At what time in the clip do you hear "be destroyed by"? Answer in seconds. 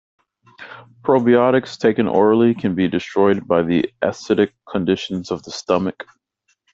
2.73-3.61